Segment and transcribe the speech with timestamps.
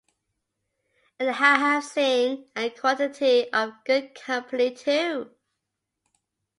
[1.19, 5.29] And I have seen a quantity of good company too!